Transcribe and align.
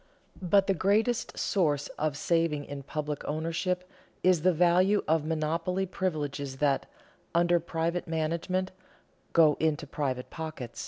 But 0.41 0.65
the 0.65 0.73
greatest 0.73 1.37
source 1.37 1.87
of 1.89 2.17
saving 2.17 2.65
in 2.65 2.81
public 2.81 3.23
ownership 3.25 3.87
is 4.23 4.41
the 4.41 4.51
value 4.51 5.03
of 5.07 5.25
monopoly 5.25 5.85
privileges 5.85 6.55
that, 6.57 6.87
under 7.35 7.59
private 7.59 8.07
management, 8.07 8.71
go 9.31 9.57
into 9.59 9.85
private 9.85 10.31
pockets. 10.31 10.79